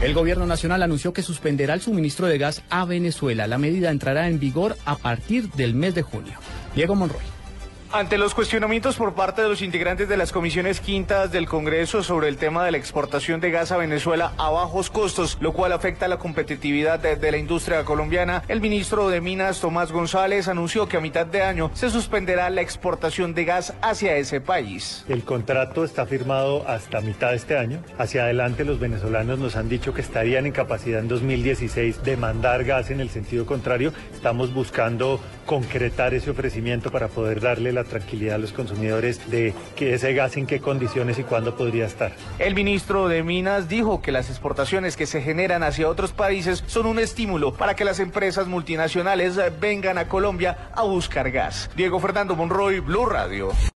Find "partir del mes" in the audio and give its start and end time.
4.96-5.94